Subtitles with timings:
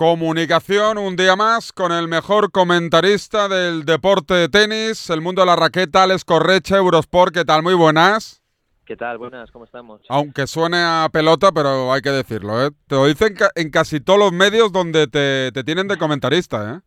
[0.00, 5.46] Comunicación, un día más con el mejor comentarista del deporte de tenis, el mundo de
[5.46, 7.34] la raqueta, Alex Correcha, Eurosport.
[7.34, 7.62] ¿Qué tal?
[7.62, 8.40] Muy buenas.
[8.86, 9.18] ¿Qué tal?
[9.18, 10.00] Buenas, ¿cómo estamos?
[10.08, 12.70] Aunque suene a pelota, pero hay que decirlo, ¿eh?
[12.86, 16.80] Te lo dicen en casi todos los medios donde te, te tienen de comentarista, ¿eh?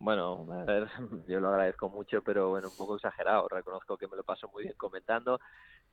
[0.00, 0.88] Bueno, a ver,
[1.28, 3.48] yo lo agradezco mucho, pero bueno, un poco exagerado.
[3.48, 5.40] Reconozco que me lo paso muy bien comentando,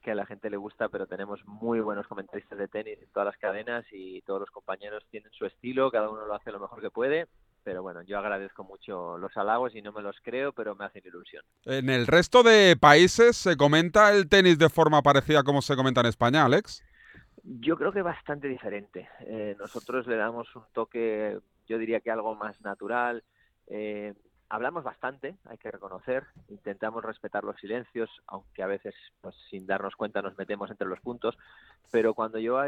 [0.01, 3.27] que a la gente le gusta, pero tenemos muy buenos comentaristas de tenis en todas
[3.27, 6.81] las cadenas y todos los compañeros tienen su estilo, cada uno lo hace lo mejor
[6.81, 7.27] que puede.
[7.63, 11.01] Pero bueno, yo agradezco mucho los halagos y no me los creo, pero me hacen
[11.03, 11.43] ilusión.
[11.65, 16.01] ¿En el resto de países se comenta el tenis de forma parecida como se comenta
[16.01, 16.83] en España, Alex?
[17.43, 19.09] Yo creo que bastante diferente.
[19.21, 23.23] Eh, nosotros le damos un toque, yo diría que algo más natural,
[23.67, 24.13] eh,
[24.49, 29.95] hablamos bastante, hay que reconocer, intentamos respetar los silencios, aunque a veces, pues sin darnos
[29.95, 31.37] cuenta, nos metemos entre los puntos,
[31.91, 32.59] pero cuando yo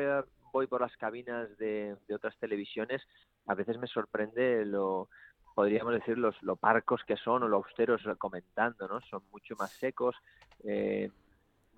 [0.51, 3.01] voy por las cabinas de, otras televisiones,
[3.45, 5.09] a veces me sorprende lo,
[5.55, 8.99] podríamos decir, los lo parcos que son o lo austeros comentando, ¿no?
[9.01, 10.15] Son mucho más secos.
[10.63, 11.11] Eh,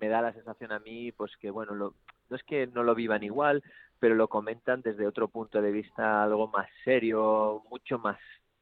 [0.00, 3.22] me da la sensación a mí, pues que, bueno, no es que no lo vivan
[3.22, 3.62] igual,
[3.98, 8.18] pero lo comentan desde otro punto de vista algo más serio, mucho más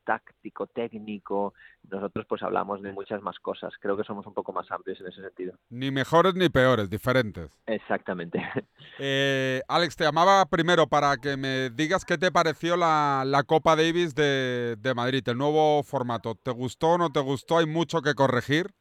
[0.08, 1.52] táctico, técnico.
[1.90, 3.74] Nosotros pues hablamos de muchas más cosas.
[3.78, 5.52] Creo que somos un poco más amplios en ese sentido.
[5.68, 7.50] Ni mejores ni peores, diferentes.
[7.66, 8.42] Exactamente.
[9.00, 14.12] Eh, Alex, te llamaba primero para que me digas qué te pareció la, Copa Davis
[14.12, 16.34] de, de Madrid, el nuevo formato.
[16.34, 17.58] ¿Te gustó o no te gustó?
[17.58, 18.74] ¿Hay mucho que corregir?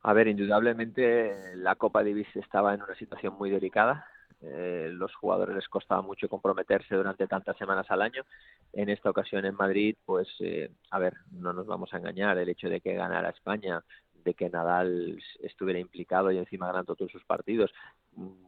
[0.00, 4.06] A ver, indudablemente la Copa Davis estaba en una situación muy delicada
[4.42, 8.24] eh, los jugadores les costaba mucho comprometerse durante tantas semanas al año.
[8.72, 12.48] En esta ocasión en Madrid, pues, eh, a ver, no nos vamos a engañar, el
[12.48, 13.82] hecho de que ganara España,
[14.24, 17.72] de que Nadal estuviera implicado y encima ganando todos sus partidos,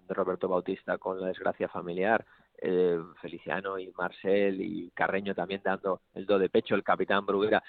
[0.09, 2.25] Roberto Bautista con la desgracia familiar,
[2.59, 7.63] eh, Feliciano y Marcel y Carreño también dando el do de pecho, el capitán Bruguera,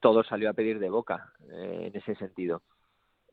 [0.00, 2.62] todo salió a pedir de boca en ese sentido.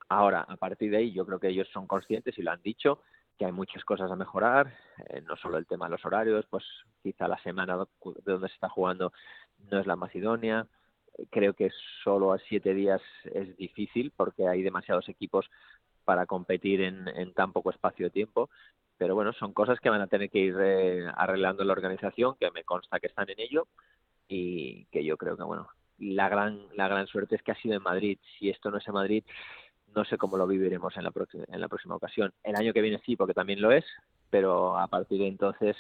[0.09, 3.01] Ahora, a partir de ahí, yo creo que ellos son conscientes y lo han dicho,
[3.37, 4.73] que hay muchas cosas a mejorar,
[5.09, 6.63] eh, no solo el tema de los horarios, pues
[7.03, 7.85] quizá la semana de
[8.25, 9.13] donde se está jugando
[9.69, 10.67] no es la más idónea.
[11.29, 11.71] Creo que
[12.03, 15.49] solo a siete días es difícil porque hay demasiados equipos
[16.05, 18.49] para competir en, tan poco espacio de tiempo.
[18.97, 22.49] Pero bueno, son cosas que van a tener que ir eh, arreglando la organización, que
[22.51, 23.67] me consta que están en ello
[24.27, 25.67] y que yo creo que bueno,
[25.99, 28.19] la gran la gran suerte es que ha sido en Madrid.
[28.37, 29.23] Si esto no es en Madrid,
[29.97, 31.11] no sé cómo lo viviremos en la,
[31.47, 32.31] en la próxima ocasión.
[32.43, 33.83] El año que viene sí, porque también lo es,
[34.29, 35.75] pero a partir de entonces,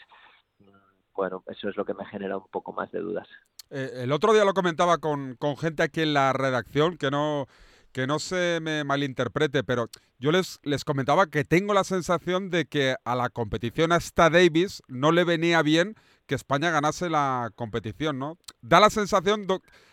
[0.59, 3.27] mm, bueno, eso es lo que me genera un poco más de dudas.
[3.69, 7.45] Eh, el otro día lo comentaba con, con gente aquí en la redacción, que no,
[7.91, 12.65] que no se me malinterprete, pero yo les, les comentaba que tengo la sensación de
[12.65, 15.95] que a la competición hasta Davis no le venía bien
[16.25, 18.37] que España ganase la competición, ¿no?
[18.61, 19.47] Da la sensación,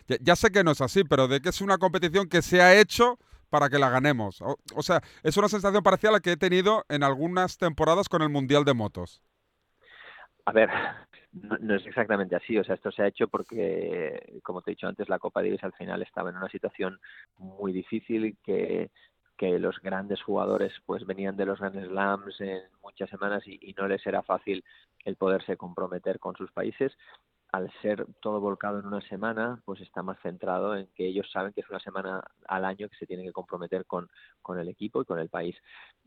[0.07, 2.79] ya, sé que no es así, pero de que es una competición que se ha
[2.79, 3.17] hecho
[3.49, 4.41] para que la ganemos.
[4.41, 8.21] O, sea, es una sensación parecida a la que he tenido en algunas temporadas con
[8.21, 9.21] el Mundial de Motos.
[10.45, 10.69] A ver,
[11.31, 12.57] no, es exactamente así.
[12.57, 15.63] O sea, esto se ha hecho porque, como te he dicho antes, la Copa Davis
[15.63, 16.99] al final estaba en una situación
[17.37, 18.91] muy difícil que
[19.37, 23.87] que los grandes jugadores pues venían de los Grand Slams en muchas semanas y, no
[23.87, 24.63] les era fácil
[25.03, 26.93] el poderse comprometer con sus países
[27.55, 31.53] al ser todo volcado en una semana, pues está más centrado en que ellos saben
[31.53, 34.09] que es una semana al año que se tienen que comprometer con,
[34.41, 35.55] con el equipo y con el país.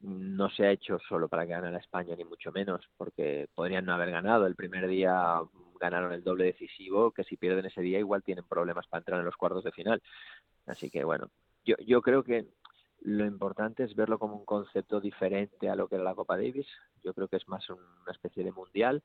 [0.03, 3.87] No se ha hecho solo para que gane la España, ni mucho menos, porque podrían
[3.87, 4.47] no haber ganado.
[4.47, 5.41] El primer día
[5.81, 9.27] ganaron el doble decisivo, que si pierden ese día igual tienen problemas para entrar en
[9.27, 10.03] los cuartos de final.
[10.67, 11.31] Así que bueno,
[11.65, 12.47] yo, yo creo que
[13.01, 16.67] lo importante es verlo como un concepto diferente a lo que era la Copa Davis.
[17.03, 19.03] Yo creo que es más una especie de mundial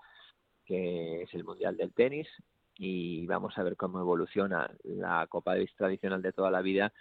[0.66, 2.28] que es el Mundial del Tenis,
[2.75, 4.69] y vamos a ver cómo evoluciona.
[4.84, 6.91] La Copa Davis tradicional de toda la vida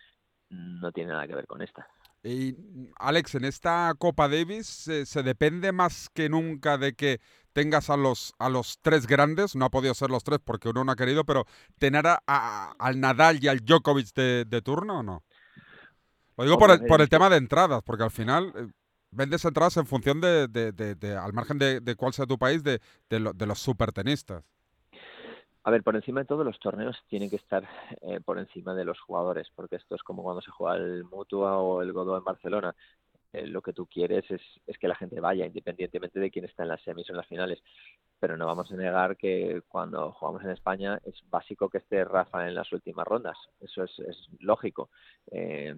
[0.51, 1.87] no tiene nada que ver con esta.
[2.25, 2.55] Y
[3.01, 7.21] Alex, en esta Copa Davis se depende más que nunca de que
[7.53, 10.85] tengas a los, a los tres grandes, no ha podido ser los tres porque uno
[10.85, 11.47] no ha querido, pero
[11.79, 15.23] tener a, al Nadal y al Djokovic de, turno o no?
[16.37, 18.69] Lo digo por el, por el tema de entradas, porque al final eh,
[19.13, 23.59] vendes entradas en función de, al margen de, cuál sea tu país, de, de los
[23.59, 24.45] supertenistas.
[25.65, 27.69] A ver, por encima de todos los torneos tienen que estar
[28.01, 31.59] eh, por encima de los jugadores, porque esto es como cuando se juega el Mutua
[31.59, 32.75] o el Godó en Barcelona.
[33.33, 36.65] Eh, lo que tú quieres es, es, que la gente vaya, independientemente de quién está
[36.65, 37.63] en las semis o en las finales.
[38.19, 42.49] Pero no vamos a negar que cuando jugamos en España es básico que esté Rafa
[42.49, 43.39] en las últimas rondas.
[43.61, 44.91] Eso es, es lógico.
[45.31, 45.77] Eh,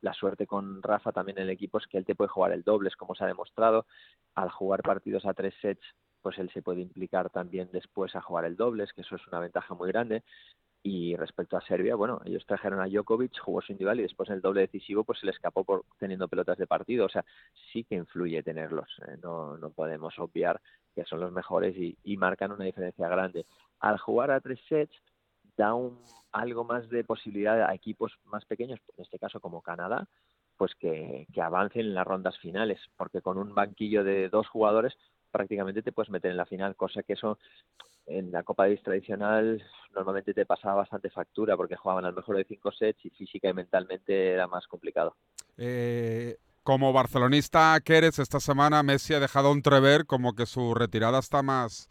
[0.00, 2.62] la suerte con Rafa también en el equipo es que él te puede jugar el
[2.62, 3.86] doble, es como se ha demostrado.
[4.34, 5.84] Al jugar partidos a tres sets
[6.22, 9.40] pues él se puede implicar también después a jugar el dobles, que eso es una
[9.40, 10.22] ventaja muy grande.
[10.82, 14.36] Y respecto a Serbia, bueno, ellos trajeron a Djokovic, jugó su individual y después en
[14.36, 17.04] el doble decisivo pues se le escapó por teniendo pelotas de partido.
[17.04, 17.24] O sea,
[17.72, 18.88] sí que influye tenerlos.
[19.06, 19.18] ¿eh?
[19.22, 20.60] No, no podemos obviar
[20.94, 23.44] que son los mejores y, y marcan una diferencia grande.
[23.78, 24.94] Al jugar a tres sets
[25.60, 25.98] da un,
[26.32, 30.08] algo más de posibilidad a equipos más pequeños, en este caso como Canadá,
[30.56, 34.94] pues que, avancen en las rondas finales, porque con un banquillo de dos jugadores
[35.30, 37.38] prácticamente te puedes meter en la final, cosa que eso
[38.06, 39.62] en la Copa Davis tradicional
[39.94, 43.52] normalmente te pasaba bastante factura porque jugaban al mejor de cinco sets y física y
[43.52, 45.14] mentalmente era más complicado.
[45.56, 51.42] Eh, como barcelonista que esta semana Messi ha dejado entrever como que su retirada está
[51.42, 51.88] más,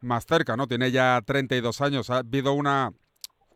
[0.00, 0.66] más cerca, ¿no?
[0.66, 2.10] Tiene ya 32 años.
[2.10, 2.92] Ha habido una,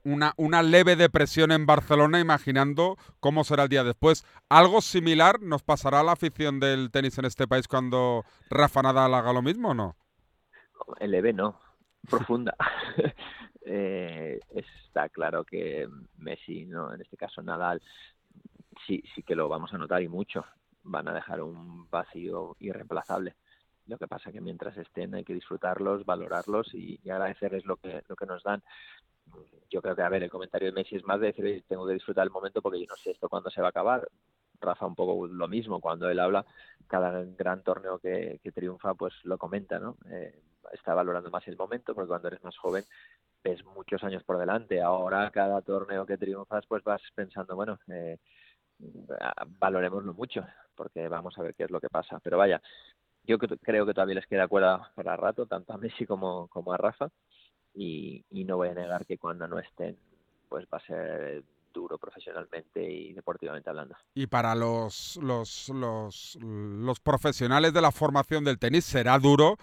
[0.05, 4.25] una, una leve depresión en Barcelona imaginando cómo será el día después.
[4.49, 9.15] ¿Algo similar nos pasará a la afición del tenis en este país cuando Rafa Nadal
[9.15, 9.97] haga lo mismo o no?
[11.01, 11.61] Leve no,
[12.11, 12.57] profunda.
[13.67, 17.81] eh, está claro que Messi, no, en este caso Nadal,
[18.87, 20.45] sí, sí que lo vamos a notar y mucho.
[20.85, 23.37] Van a dejar un vacío irreemplazable.
[23.87, 28.03] Lo que pasa que mientras estén hay que disfrutarlos, valorarlos y, y agradecerles lo que,
[28.09, 28.63] lo que nos dan.
[29.71, 31.95] Yo creo que, a ver, el comentario de Messi es más de decir, tengo que
[31.95, 34.09] disfrutar el momento porque yo no sé esto cuándo se va a acabar.
[34.61, 36.45] Rafa un poco lo mismo, cuando él habla,
[36.87, 39.97] cada gran torneo que, que triunfa, pues lo comenta, ¿no?
[40.09, 40.39] Eh,
[40.73, 42.85] está valorando más el momento, porque cuando eres más joven
[43.43, 44.81] ves muchos años por delante.
[44.81, 48.19] Ahora cada torneo que triunfas, pues vas pensando, bueno, eh,
[49.59, 52.21] valoremoslo mucho, porque vamos a ver qué es lo que pasa.
[52.21, 52.63] Pero vaya,
[53.25, 56.77] yo creo que todavía les queda cuerda para rato, tanto a Messi como, como a
[56.77, 57.09] Rafa,
[57.75, 59.97] y, y no voy a negar que cuando no estén,
[60.49, 63.97] pues va a ser duro profesionalmente y deportivamente hablando.
[64.15, 69.57] Y para los, los, los, los profesionales de la formación del tenis será duro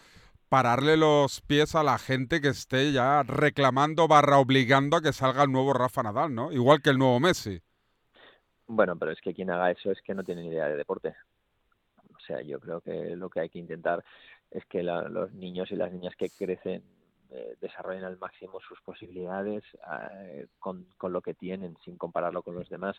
[0.50, 5.44] pararle los pies a la gente que esté ya reclamando barra obligando a que salga
[5.44, 6.52] el nuevo Rafa Nadal, ¿no?
[6.52, 7.62] Igual que el nuevo Messi.
[8.66, 11.16] Bueno, pero es que quien haga eso es que no tiene ni idea de deporte.
[12.30, 14.04] Sea, yo creo que lo que hay que intentar
[14.52, 16.84] es que la, los niños y las niñas que crecen
[17.32, 19.64] eh, desarrollen al máximo sus posibilidades
[20.14, 22.96] eh, con, con, lo que tienen, sin compararlo con los demás.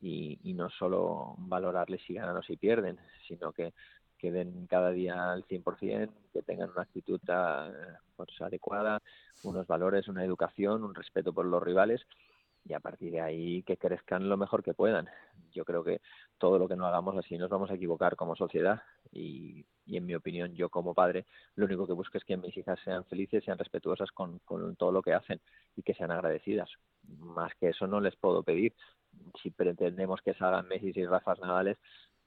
[0.00, 2.98] Y, no solo valorarles si ganan o si pierden,
[3.28, 3.72] sino que
[4.16, 7.18] que den cada día al 100%, que tengan una actitud
[8.16, 9.00] pues, adecuada,
[9.44, 12.02] unos valores, una educación, un respeto por los rivales
[12.70, 15.08] y a partir de ahí que crezcan lo mejor que puedan.
[15.52, 16.00] Yo creo que
[16.38, 18.82] todo lo que no hagamos así nos vamos a equivocar como sociedad
[19.12, 21.26] y, y en mi opinión yo como padre
[21.56, 24.92] lo único que busco es que mis hijas sean felices, sean respetuosas con, con todo
[24.92, 25.40] lo que hacen
[25.74, 26.70] y que sean agradecidas.
[27.18, 28.72] Más que eso no les puedo pedir.
[29.42, 31.78] Si pretendemos que salgan Messi y Rafas Nadales,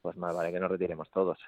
[0.02, 1.38] pues más vale que nos retiremos todos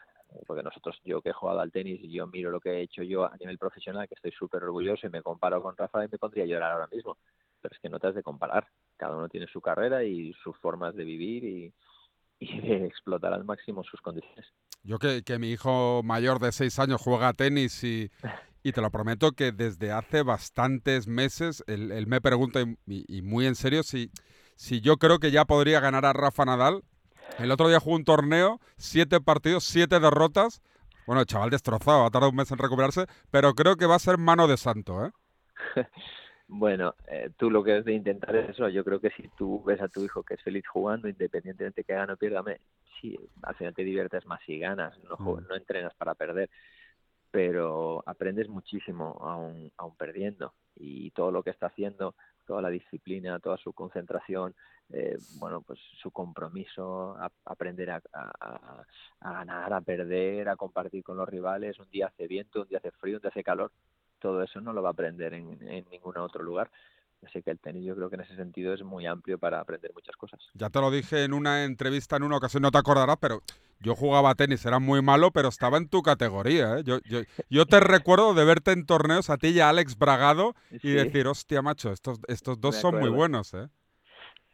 [0.46, 3.02] porque nosotros, yo que he jugado al tenis y yo miro lo que he hecho
[3.02, 6.18] yo a nivel profesional, que estoy súper orgulloso y me comparo con Rafa y me
[6.18, 7.16] pondría a llorar ahora mismo.
[7.60, 8.66] Pero es que no te has de comparar.
[8.96, 11.74] Cada uno tiene su carrera y sus formas de vivir y,
[12.40, 14.46] y de explotar al máximo sus condiciones.
[14.82, 18.10] Yo que, que mi hijo mayor de seis años juega a tenis y,
[18.62, 23.22] y te lo prometo que desde hace bastantes meses él, él me pregunta y, y,
[23.22, 24.10] muy en serio si,
[24.54, 26.82] si yo creo que ya podría ganar a Rafa Nadal
[27.38, 30.62] el otro día jugó un torneo, siete partidos, siete derrotas.
[31.06, 34.00] Bueno, el chaval destrozado, ha tardado un mes en recuperarse, pero creo que va a
[34.00, 35.10] ser mano de santo, ¿eh?
[36.48, 38.68] bueno, eh, tú lo que es de intentar es eso.
[38.68, 41.94] Yo creo que si tú ves a tu hijo que es feliz jugando, independientemente que
[41.94, 42.44] gane o pierda,
[43.00, 45.46] sí, al final te diviertes más si ganas, no, mm.
[45.48, 46.48] no entrenas para perder,
[47.30, 52.14] pero aprendes muchísimo aún, aún perdiendo y todo lo que está haciendo,
[52.46, 54.54] toda la disciplina, toda su concentración,
[54.90, 58.84] eh, bueno, pues su compromiso, a, aprender a, a,
[59.20, 62.78] a, ganar, a perder, a compartir con los rivales, un día hace viento, un día
[62.78, 63.72] hace frío, un día hace calor,
[64.26, 66.68] todo eso no lo va a aprender en, en ningún otro lugar.
[67.24, 69.92] Así que el tenis yo creo que en ese sentido es muy amplio para aprender
[69.94, 70.40] muchas cosas.
[70.54, 73.40] Ya te lo dije en una entrevista en una ocasión, no te acordarás, pero
[73.78, 76.78] yo jugaba tenis, era muy malo, pero estaba en tu categoría.
[76.78, 76.82] ¿eh?
[76.84, 80.56] Yo, yo, yo, te recuerdo de verte en torneos a ti y a Alex Bragado
[80.72, 80.90] y sí.
[80.90, 83.54] decir, hostia, macho, estos, estos dos son muy buenos.
[83.54, 83.68] ¿eh?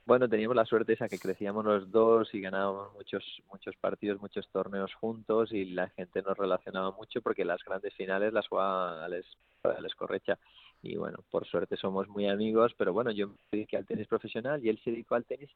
[0.04, 4.49] Bueno, teníamos la suerte esa que crecíamos los dos y ganábamos muchos muchos partidos, muchos
[4.49, 9.26] torneos juntos y la gente nos relacionaba mucho porque las grandes finales las jugaba Alex,
[9.62, 10.38] Alex Correcha
[10.82, 14.64] y bueno, por suerte somos muy amigos, pero bueno, yo me dediqué al tenis profesional
[14.64, 15.50] y él se dedicó al tenis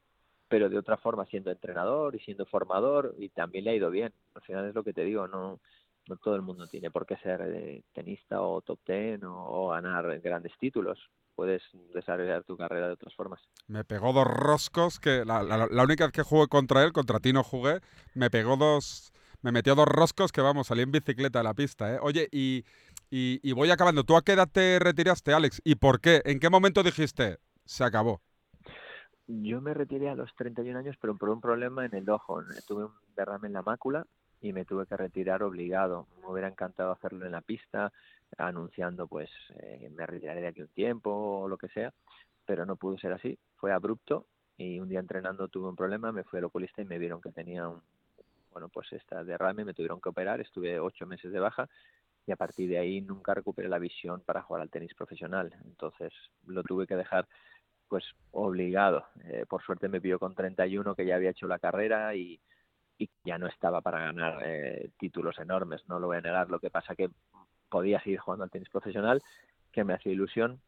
[0.47, 4.13] pero de otra forma siendo entrenador y siendo formador y también le ha ido bien.
[4.33, 5.59] Al final es lo que te digo, no
[6.07, 9.69] no todo el mundo tiene por qué ser eh, tenista o top ten o, o
[9.71, 10.97] ganar grandes títulos
[11.37, 11.61] puedes
[11.93, 13.39] desarrollar tu carrera de otras formas.
[13.67, 17.19] Me pegó dos roscos que la, la, la, única vez que jugué contra él, contra
[17.19, 17.79] ti no jugué,
[18.15, 19.13] me pegó dos,
[19.43, 21.99] me metió dos roscos que vamos, salí en bicicleta a la pista, ¿eh?
[22.01, 22.65] Oye, y
[23.11, 24.03] Y, voy acabando.
[24.03, 25.61] ¿Tú a qué edad te retiraste, Alex?
[25.63, 26.21] ¿Y por qué?
[26.25, 28.21] ¿En qué momento dijiste, se acabó?
[29.27, 32.41] Yo me retiré a los 31 años, pero por un problema en el ojo.
[32.67, 34.05] Tuve un derrame en la mácula
[34.41, 36.07] y me tuve que retirar obligado.
[36.21, 37.91] Me hubiera encantado hacerlo en la pista,
[38.37, 39.29] anunciando pues
[39.61, 41.93] eh, me retiraré de aquí un tiempo o lo que sea,
[42.45, 43.37] pero no pudo ser así.
[43.55, 44.27] Fue abrupto
[44.57, 47.31] y un día entrenando tuve un problema, me fui al oculista y me vieron que
[47.31, 47.81] tenía un,
[48.51, 51.69] bueno, pues esta derrame, me tuvieron que operar, estuve ocho meses de baja
[52.25, 55.53] y a partir de ahí nunca recuperé la visión para jugar al tenis profesional.
[55.65, 56.11] Entonces
[56.45, 57.27] lo tuve que dejar
[57.87, 59.05] pues obligado.
[59.25, 62.39] Eh, por suerte me pidió con 31 que ya había hecho la carrera y,
[62.97, 66.49] y ya no estaba para ganar eh, títulos enormes, no lo voy a negar.
[66.49, 67.09] Lo que pasa que
[67.69, 69.21] podía seguir jugando al tenis profesional,
[69.71, 70.59] que me hacía ilusión,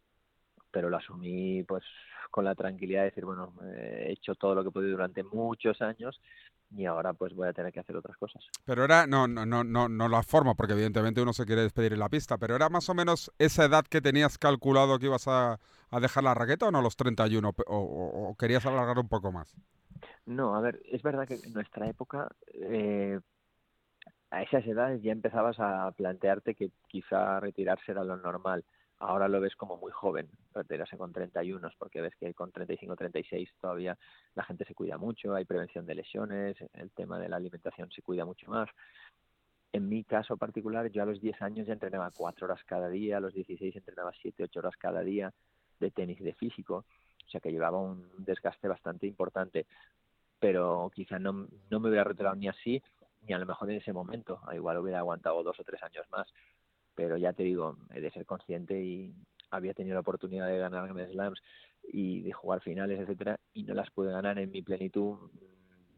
[0.71, 1.83] pero lo asumí pues
[2.29, 5.81] con la tranquilidad de decir, bueno, he hecho todo lo que he podido durante muchos
[5.81, 6.21] años
[6.75, 8.43] y ahora pues voy a tener que hacer otras cosas.
[8.65, 11.93] Pero era, no, no, no, no, no la forma, porque evidentemente uno se quiere despedir
[11.93, 15.27] en la pista, pero era más o menos esa edad que tenías calculado que ibas
[15.27, 15.59] a,
[15.99, 19.55] dejar la raqueta o no, los 31, o, o, o querías alargar un poco más.
[20.25, 23.19] No, a ver, es verdad que en nuestra época, eh,
[24.31, 28.63] a esas edades ya empezabas a plantearte que quizá retirarse era lo normal.
[28.99, 33.49] Ahora lo ves como muy joven, retirarse con 31, porque ves que con 35, 36
[33.61, 33.97] todavía
[34.35, 38.01] la gente se cuida mucho, hay prevención de lesiones, el tema de la alimentación se
[38.01, 38.69] cuida mucho más.
[39.71, 43.17] En mi caso particular, yo a los 10 años ya entrenaba 4 horas cada día,
[43.17, 45.31] a los 16 entrenaba 7, 8 horas cada día
[45.79, 46.85] de tenis de físico,
[47.29, 49.67] o sea que llevaba un desgaste bastante importante,
[50.39, 52.81] pero quizá no, no me hubiera retirado ni así,
[53.21, 56.27] ni a lo mejor en ese momento, igual hubiera aguantado dos o tres años más,
[56.95, 59.13] pero ya te digo, he de ser consciente y
[59.51, 61.39] había tenido la oportunidad de ganar Grand Slams
[61.83, 65.17] y de jugar finales, etcétera, y no las pude ganar en mi plenitud.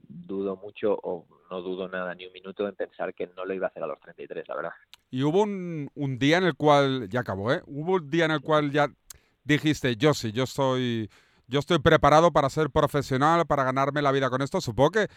[0.07, 3.67] Dudo mucho o no dudo nada ni un minuto en pensar que no lo iba
[3.67, 4.71] a hacer a los 33, la verdad.
[5.09, 7.61] Y hubo un, un día en el cual, ya acabó, ¿eh?
[7.65, 8.89] Hubo un día en el cual ya
[9.43, 11.09] dijiste, yo sí, yo estoy,
[11.47, 14.61] yo estoy preparado para ser profesional, para ganarme la vida con esto.
[14.61, 15.07] Supongo que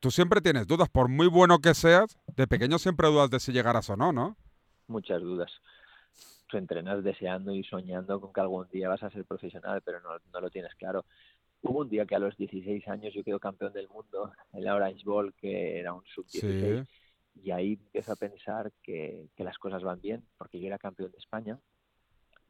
[0.00, 3.52] tú siempre tienes dudas, por muy bueno que seas, de pequeño siempre dudas de si
[3.52, 4.36] llegarás o no, ¿no?
[4.88, 5.50] Muchas dudas.
[6.48, 10.10] Tú entrenas deseando y soñando con que algún día vas a ser profesional, pero no,
[10.32, 11.04] no lo tienes claro.
[11.62, 14.76] Hubo un día que a los 16 años yo quedo campeón del mundo en la
[14.76, 16.86] Orange Bowl, que era un sub-16,
[17.42, 21.10] y ahí empiezo a pensar que, que las cosas van bien, porque yo era campeón
[21.10, 21.58] de España,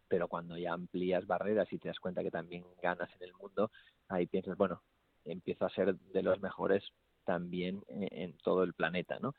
[0.09, 3.71] pero cuando ya amplías barreras y te das cuenta que también ganas en el mundo,
[4.09, 4.83] ahí piensas, bueno,
[5.25, 6.85] empiezo a ser de los mejores
[7.25, 9.35] también en, todo el planeta, ¿no?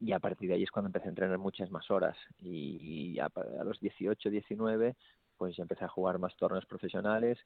[0.00, 3.30] Y a partir de ahí es cuando empecé a entrenar muchas más horas y, a,
[3.64, 4.96] los 18, 19,
[5.38, 7.38] pues ya empecé a jugar más torneos profesionales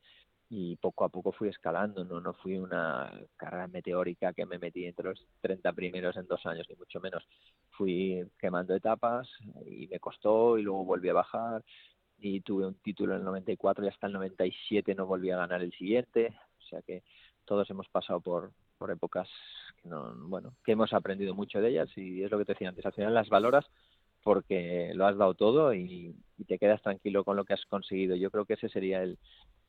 [0.50, 4.86] y poco a poco fui escalando, no no fui una carrera meteórica que me metí
[4.86, 7.22] entre los 30 primeros en dos años, ni mucho menos.
[7.72, 9.28] Fui quemando etapas
[9.66, 11.62] y me costó y luego volví a bajar
[12.18, 15.62] y tuve un título en el 94 y hasta el 97 no volví a ganar
[15.62, 17.02] el siguiente, o sea que
[17.44, 19.28] todos hemos pasado por, por épocas
[19.82, 22.68] que no, bueno, que hemos aprendido mucho de ellas y es lo que te decía
[22.68, 23.66] antes, al final las valoras
[24.22, 26.14] porque lo has dado todo y,
[26.46, 28.14] te quedas tranquilo con lo que has conseguido.
[28.14, 29.18] Yo creo que ese sería el,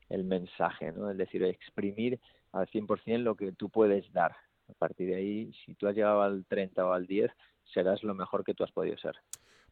[0.10, 1.10] el mensaje, ¿no?
[1.10, 2.20] Es decir, exprimir
[2.52, 4.36] al 100% lo que tú puedes dar.
[4.70, 7.32] A partir de ahí, si tú has llegado al 30 o al 10,
[7.74, 9.16] serás lo mejor que tú has podido ser.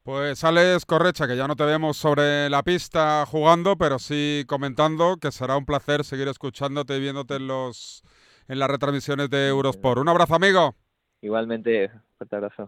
[0.08, 5.18] Pues Alex Correcha, que ya no te vemos sobre la pista jugando, pero sí comentando,
[5.18, 8.04] que será un placer seguir escuchándote y viéndote en, los,
[8.48, 10.00] en las retransmisiones de Eurosport.
[10.00, 10.78] Un abrazo, amigo.
[11.20, 12.64] Igualmente, fuerte abrazo.